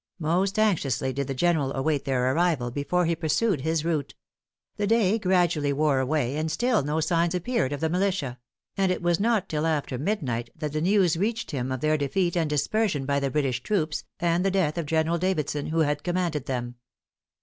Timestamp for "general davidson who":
14.87-15.81